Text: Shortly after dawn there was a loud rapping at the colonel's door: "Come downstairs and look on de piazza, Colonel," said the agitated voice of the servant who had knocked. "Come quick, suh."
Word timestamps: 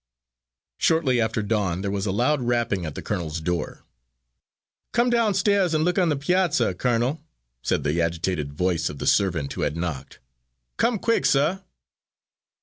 Shortly 0.79 1.21
after 1.21 1.43
dawn 1.43 1.81
there 1.83 1.91
was 1.91 2.07
a 2.07 2.11
loud 2.11 2.41
rapping 2.41 2.87
at 2.87 2.95
the 2.95 3.03
colonel's 3.03 3.39
door: 3.39 3.83
"Come 4.93 5.11
downstairs 5.11 5.75
and 5.75 5.85
look 5.85 5.99
on 5.99 6.09
de 6.09 6.15
piazza, 6.15 6.73
Colonel," 6.73 7.21
said 7.61 7.83
the 7.83 8.01
agitated 8.01 8.51
voice 8.51 8.89
of 8.89 8.97
the 8.97 9.05
servant 9.05 9.53
who 9.53 9.61
had 9.61 9.77
knocked. 9.77 10.17
"Come 10.77 10.97
quick, 10.97 11.23
suh." 11.27 11.59